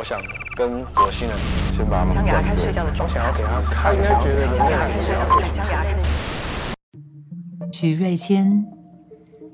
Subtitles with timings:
[0.00, 0.18] 我想
[0.56, 1.36] 跟火星人
[1.76, 5.84] 先把他们想给他看睡觉的我想要给他看，应该觉得人类很想要想给他看
[7.70, 8.64] 许瑞谦，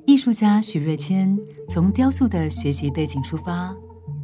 [0.06, 1.37] 艺术家许瑞谦
[1.69, 3.74] 从雕塑的学习背景出发，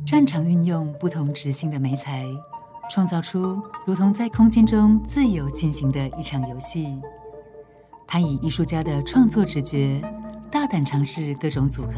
[0.07, 2.25] 擅长运用不同直性的媒材，
[2.89, 7.03] 创造出如同在空间中自由进行的一场游戏。
[8.07, 10.01] 他以艺术家的创作直觉，
[10.53, 11.93] 大胆尝试各种组合，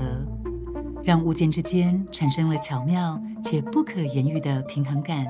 [1.05, 5.27] 让物件之间产生了巧妙且不可言喻的平衡感。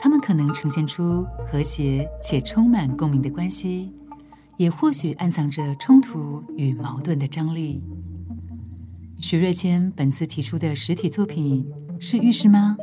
[0.00, 3.92] 它们可能呈现出和谐且充满共鸣的关系。
[4.56, 7.84] 也或许暗藏着冲突与矛盾的张力。
[9.20, 11.64] 徐瑞谦本次提出的实体作品
[12.00, 12.76] 是浴室吗？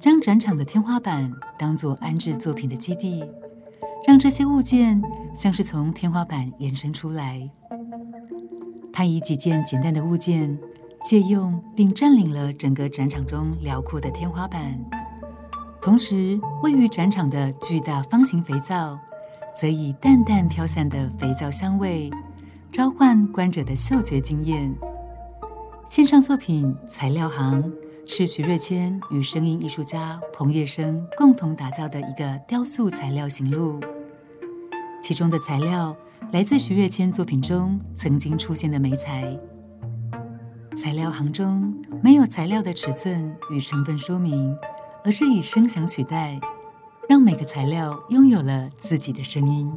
[0.00, 3.24] 将展场的天花板当作安置作品的基地，
[4.06, 5.02] 让这些物件
[5.34, 7.50] 像是从天花板延伸出来。
[8.92, 10.56] 他以几件简单的物件
[11.04, 14.78] 借用并占领了整个展场中辽阔的天花板，
[15.80, 18.98] 同时位于展场的巨大方形肥皂。
[19.58, 22.08] 则以淡淡飘散的肥皂香味，
[22.72, 24.74] 召唤观者的嗅觉经验。
[25.86, 27.62] 线上作品《材料行》
[28.06, 33.78] 是徐瑞谦与声音艺术家彭业生共同打造的一个雕塑材料行路。
[35.02, 35.94] 其中的材料
[36.32, 39.36] 来自徐瑞谦作品中曾经出现的媒材。
[40.76, 44.56] 材料行中没有材料的尺寸与成分说明，
[45.04, 46.40] 而是以声响取代。
[47.08, 49.68] 让每个材料拥有了自己的声音。